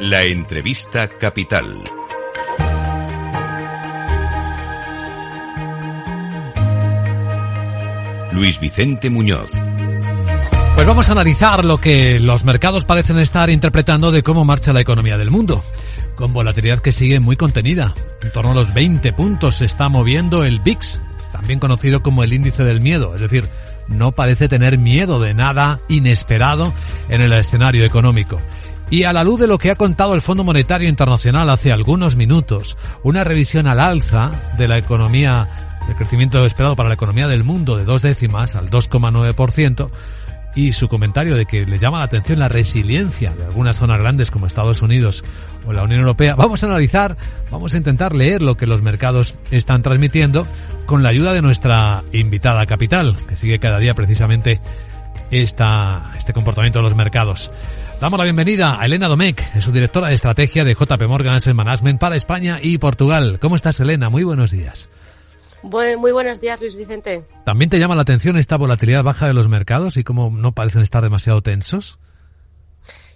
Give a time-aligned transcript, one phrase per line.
[0.00, 1.82] La entrevista capital.
[8.32, 9.50] Luis Vicente Muñoz.
[10.74, 14.80] Pues vamos a analizar lo que los mercados parecen estar interpretando de cómo marcha la
[14.80, 15.62] economía del mundo.
[16.14, 17.92] Con volatilidad que sigue muy contenida.
[18.22, 22.32] En torno a los 20 puntos se está moviendo el VIX, también conocido como el
[22.32, 23.46] índice del miedo, es decir,
[23.88, 26.72] no parece tener miedo de nada inesperado
[27.10, 28.40] en el escenario económico.
[28.90, 32.16] Y a la luz de lo que ha contado el Fondo Monetario Internacional hace algunos
[32.16, 37.44] minutos, una revisión al alza de la economía, el crecimiento esperado para la economía del
[37.44, 39.90] mundo de dos décimas al 2,9%,
[40.54, 44.30] y su comentario de que le llama la atención la resiliencia de algunas zonas grandes
[44.30, 45.22] como Estados Unidos
[45.64, 47.16] o la Unión Europea, vamos a analizar,
[47.50, 50.46] vamos a intentar leer lo que los mercados están transmitiendo
[50.86, 54.60] con la ayuda de nuestra invitada capital, que sigue cada día precisamente
[55.30, 57.50] esta, este comportamiento de los mercados.
[58.00, 61.54] Damos la bienvenida a Elena Domecq, es su directora de estrategia de JP Morgan Asset
[61.54, 63.38] Management para España y Portugal.
[63.40, 64.08] ¿Cómo estás, Elena?
[64.08, 64.88] Muy buenos días.
[65.62, 67.24] muy buenos días, Luis Vicente.
[67.44, 70.82] ¿También te llama la atención esta volatilidad baja de los mercados y cómo no parecen
[70.82, 71.98] estar demasiado tensos?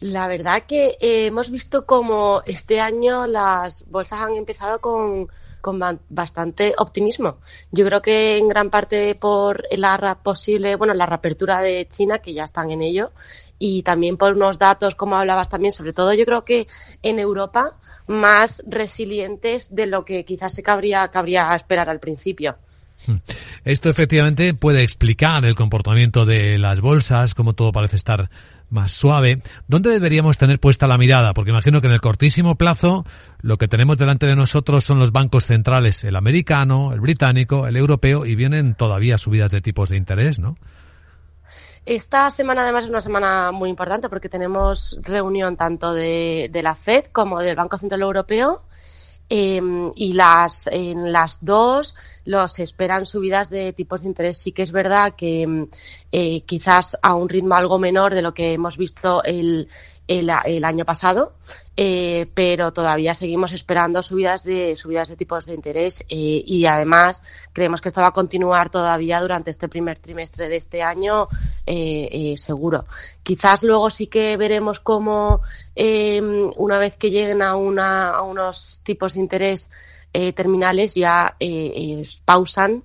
[0.00, 5.28] La verdad que eh, hemos visto como este año las bolsas han empezado con,
[5.60, 5.80] con
[6.10, 7.38] bastante optimismo.
[7.72, 12.34] Yo creo que en gran parte por la posible, bueno, la reapertura de China, que
[12.34, 13.10] ya están en ello,
[13.58, 16.68] y también por unos datos, como hablabas también, sobre todo yo creo que
[17.02, 17.72] en Europa
[18.06, 22.56] más resilientes de lo que quizás se cabría, cabría esperar al principio.
[23.64, 28.30] Esto efectivamente puede explicar el comportamiento de las bolsas, como todo parece estar
[28.70, 29.42] más suave.
[29.68, 31.34] ¿Dónde deberíamos tener puesta la mirada?
[31.34, 33.04] Porque imagino que en el cortísimo plazo
[33.40, 37.76] lo que tenemos delante de nosotros son los bancos centrales, el americano, el británico, el
[37.76, 40.56] europeo, y vienen todavía subidas de tipos de interés, ¿no?
[41.86, 47.06] Esta semana además es una semana muy importante porque tenemos reunión tanto de, la FED
[47.12, 48.62] como del Banco Central Europeo
[49.28, 54.38] em, y las en las dos los esperan subidas de tipos de interés.
[54.38, 55.68] Sí que es verdad que em,
[56.12, 59.68] eh, quizás a un ritmo algo menor de lo que hemos visto el,
[60.08, 61.32] el, año pasado,
[61.76, 67.22] eh, pero todavía seguimos esperando subidas de subidas de tipos de interés eh, y además
[67.52, 71.28] creemos que esto va a continuar todavía durante este primer trimestre de este año
[71.66, 72.86] eh, seguro.
[73.22, 75.40] Quizás luego sí que veremos cómo
[76.56, 79.68] una vez que lleguen a, una, a unos tipos de interés
[80.34, 81.36] terminales ya
[82.24, 82.82] pausan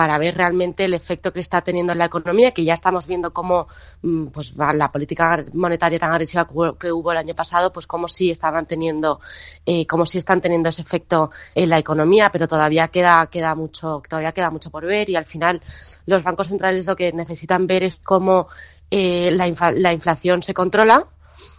[0.00, 3.34] para ver realmente el efecto que está teniendo en la economía, que ya estamos viendo
[3.34, 3.68] cómo
[4.00, 8.30] mm, pues la política monetaria tan agresiva que hubo el año pasado, pues cómo sí
[8.30, 9.20] estaban teniendo,
[9.66, 14.02] eh, cómo sí están teniendo ese efecto en la economía, pero todavía queda, queda mucho,
[14.08, 15.60] todavía queda mucho por ver y al final
[16.06, 18.48] los bancos centrales lo que necesitan ver es cómo
[18.90, 21.08] eh, la, la inflación se controla.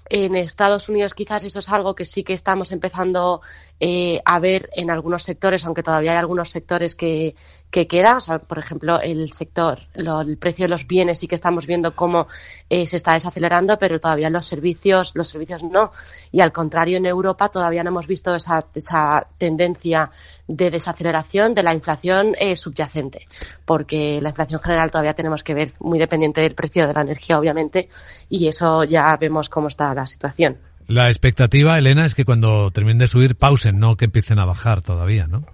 [0.09, 3.41] En Estados Unidos quizás eso es algo que sí que estamos empezando
[3.83, 7.33] eh, a ver en algunos sectores, aunque todavía hay algunos sectores que,
[7.71, 8.19] que queda.
[8.47, 12.27] por ejemplo, el sector, el precio de los bienes sí que estamos viendo cómo
[12.69, 15.91] eh, se está desacelerando, pero todavía los servicios, los servicios no.
[16.31, 20.11] Y al contrario, en Europa todavía no hemos visto esa, esa tendencia
[20.47, 23.25] de desaceleración de la inflación eh, subyacente,
[23.65, 27.39] porque la inflación general todavía tenemos que ver muy dependiente del precio de la energía,
[27.39, 27.89] obviamente,
[28.29, 30.70] y eso ya vemos cómo está la situación.
[30.91, 34.81] La expectativa, Elena, es que cuando terminen de subir pausen, no que empiecen a bajar
[34.81, 35.45] todavía, ¿no?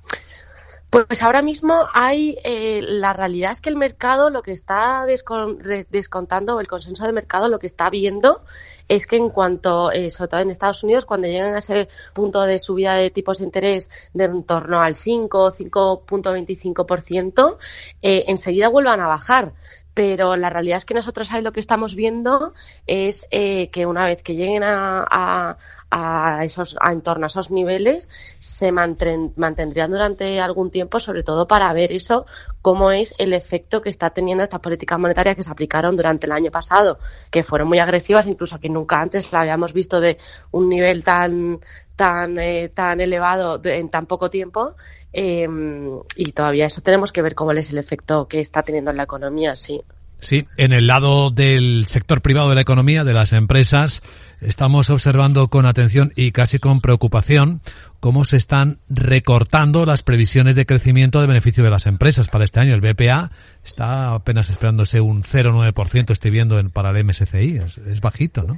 [0.89, 6.59] Pues ahora mismo hay, eh, la realidad es que el mercado lo que está descontando,
[6.59, 8.41] el consenso de mercado lo que está viendo
[8.87, 12.41] es que en cuanto, eh, sobre todo en Estados Unidos, cuando lleguen a ese punto
[12.41, 17.57] de subida de tipos de interés de en torno al 5, 5.25%,
[18.01, 19.53] eh, enseguida vuelvan a bajar
[19.97, 22.53] pero la realidad es que nosotros ahí lo que estamos viendo
[22.85, 25.57] es eh, que una vez que lleguen a,
[26.43, 31.73] esos, a en torno a esos niveles, se mantendrían durante algún tiempo, sobre todo para
[31.73, 32.27] ver eso,
[32.61, 36.31] cómo es el efecto que está teniendo estas políticas monetarias que se aplicaron durante el
[36.31, 36.99] año pasado,
[37.31, 40.19] que fueron muy agresivas, incluso que nunca antes la habíamos visto de
[40.51, 41.59] un nivel tan
[41.97, 44.75] tan eh, tan elevado en tan poco tiempo
[45.11, 45.47] eh,
[46.15, 49.03] y todavía eso tenemos que ver cómo es el efecto que está teniendo en la
[49.03, 49.81] economía, sí.
[50.19, 54.01] Sí, en el lado del sector privado de la economía, de las empresas,
[54.41, 57.61] estamos observando con atención y casi con preocupación
[57.99, 62.59] cómo se están recortando las previsiones de crecimiento de beneficio de las empresas para este
[62.59, 62.73] año.
[62.73, 63.31] El BPA
[63.63, 67.57] está apenas esperándose un 0,9%, estoy viendo en, para el MSCI,
[67.87, 68.57] es bajito, ¿no?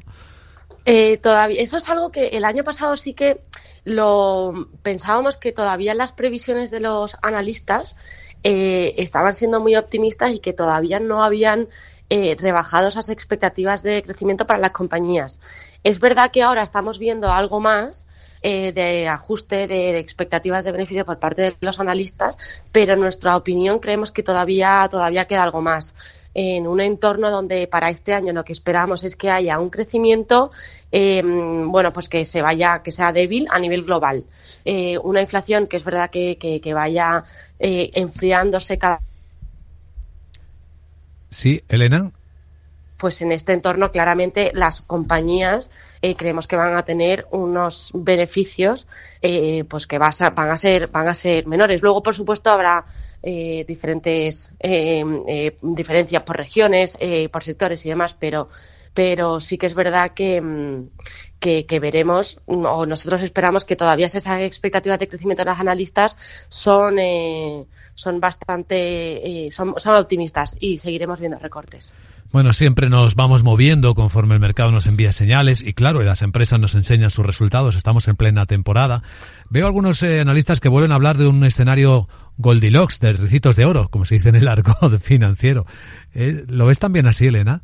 [0.85, 3.41] Eh, todavía, eso es algo que el año pasado sí que
[3.83, 7.95] lo pensábamos que todavía las previsiones de los analistas
[8.43, 11.67] eh, estaban siendo muy optimistas y que todavía no habían
[12.09, 15.39] eh, rebajado esas expectativas de crecimiento para las compañías.
[15.83, 18.07] Es verdad que ahora estamos viendo algo más,
[18.41, 22.37] eh, de ajuste de, expectativas de beneficio por parte de los analistas,
[22.71, 25.93] pero en nuestra opinión creemos que todavía, todavía queda algo más
[26.41, 30.51] en un entorno donde para este año lo que esperamos es que haya un crecimiento,
[30.89, 34.23] eh, bueno, pues que se vaya, que sea débil a nivel global.
[34.63, 37.25] Eh, una inflación que es verdad que, que, vaya
[37.59, 39.01] eh, enfriándose cada.
[41.29, 42.09] Sí, Elena.
[42.97, 45.69] Pues en este entorno, claramente, las compañías
[46.17, 48.87] creemos que van a tener unos beneficios,
[49.69, 51.81] pues que van a ser, van a ser menores.
[51.81, 52.85] Luego, por supuesto, habrá
[53.21, 56.97] eh, diferentes eh, eh, diferencias por regiones,
[57.31, 58.49] por sectores y demás, pero
[58.93, 60.89] pero sí que es verdad que, mm,
[61.39, 66.17] que, veremos, o nosotros esperamos que todavía esas expectativas de crecimiento de los analistas
[66.49, 66.97] son,
[67.95, 71.93] son bastante, son, son optimistas y seguiremos viendo recortes.
[72.31, 76.59] Bueno, siempre nos vamos moviendo conforme el mercado nos envía señales y claro, las empresas
[76.59, 79.01] nos enseñan sus resultados, estamos en plena temporada.
[79.49, 82.07] Veo algunos analistas que vuelven a hablar de un escenario
[82.37, 85.65] Goldilocks, de ricitos de oro, como se dice en el argot financiero.
[86.13, 87.63] Eh, ¿Lo ves también así, Elena?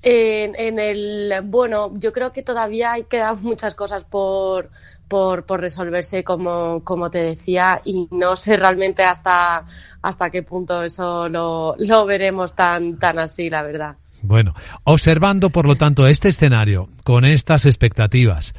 [0.00, 4.70] En, el bueno, yo creo que todavía hay quedan muchas cosas por,
[5.08, 9.64] por, resolverse, como, como te decía, y no sé realmente hasta,
[10.02, 13.96] hasta qué punto eso lo, lo veremos tan, tan así, la verdad.
[14.22, 14.54] Bueno,
[14.84, 18.54] observando, por lo tanto, este escenario, con estas expectativas,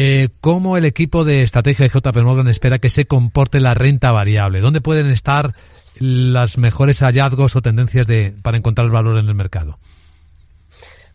[0.00, 4.12] eh, ¿Cómo el equipo de estrategia de JP Morgan espera que se comporte la renta
[4.12, 4.60] variable?
[4.60, 5.56] ¿Dónde pueden estar
[5.98, 9.80] los mejores hallazgos o tendencias de, para encontrar valor en el mercado?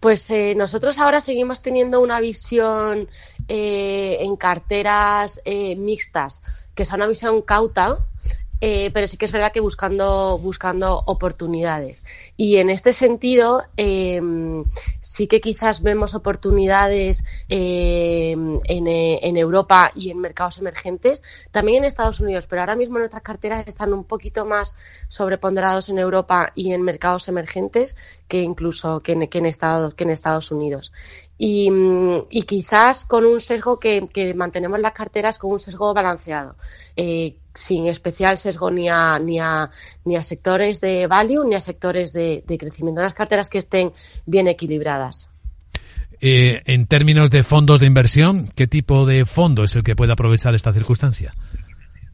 [0.04, 3.08] Pues eh, nosotros ahora seguimos teniendo una visión
[3.48, 6.42] eh, en carteras mixtas,
[6.76, 8.00] que es una visión cauta,
[8.66, 12.06] eh, pero sí que es verdad que buscando, buscando oportunidades.
[12.38, 14.64] Y en este sentido, em,
[15.02, 21.80] sí que quizás vemos oportunidades em, en, eh, en, Europa y en mercados emergentes, también
[21.80, 24.76] en Estados Unidos, pero ahora mismo nuestras carteras están un poquito más
[25.10, 27.98] sobreponderados en Europa y en mercados emergentes
[28.30, 30.94] que incluso que en, que en, Estados, que en Estados Unidos.
[31.38, 31.70] Y,
[32.30, 36.56] y, quizás con un sesgo que, mantenemos las carteras con un sesgo balanceado.
[36.96, 39.70] Eh, sin especial sesgo ni a, ni a,
[40.06, 43.02] ni a sectores de value ni a sectores de, de crecimiento.
[43.02, 43.92] Unas carteras que estén
[44.26, 45.30] bien equilibradas.
[46.26, 50.14] Eh, en términos de fondos de inversión, ¿qué tipo de fondo es el que puede
[50.14, 51.36] aprovechar esta circunstancia?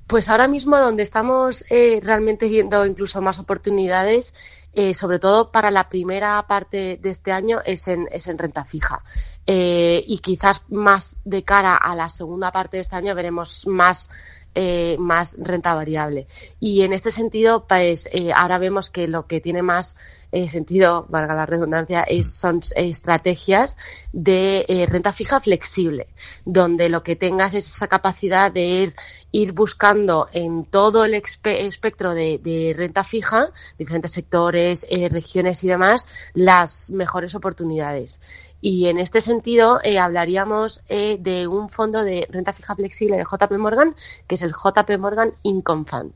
[0.10, 4.34] Pues ahora mismo donde estamos eh, realmente viendo incluso más oportunidades,
[4.74, 8.66] eh, sobre todo para la primera parte de este año, es en, es en renta
[8.66, 9.04] fija.
[9.46, 14.10] Eh, y quizás más de cara a la segunda parte de este año veremos más
[14.56, 16.28] eh, más renta variable.
[16.60, 19.96] Y en este sentido, pues eh, ahora vemos que lo que tiene más
[20.32, 23.78] eh, sentido, valga la redundancia, es, son estrategias
[24.12, 26.08] de renta fija flexible,
[26.46, 28.96] donde lo que tengas es esa capacidad de ir,
[29.32, 36.08] ir buscando en todo el espectro de, de, renta fija, diferentes sectores, regiones y demás,
[36.34, 38.20] las mejores oportunidades.
[38.62, 43.24] Y en este sentido eh, hablaríamos eh, de un fondo de renta fija flexible de
[43.24, 43.96] JP Morgan,
[44.28, 46.14] que es el JP Morgan Income Fund.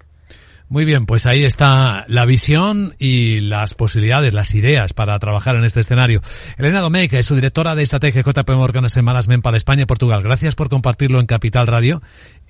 [0.70, 5.66] Muy bien, pues ahí está la visión y las posibilidades, las ideas para trabajar en
[5.66, 6.22] este escenario.
[6.58, 10.24] Elena Domecq es su directora de estrategia JP Morgan en Management para España y Portugal.
[10.24, 12.02] Gracias por compartirlo en Capital Radio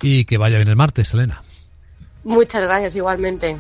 [0.02, 1.44] y que vaya bien el martes, Elena.
[2.24, 3.58] Muchas gracias igualmente.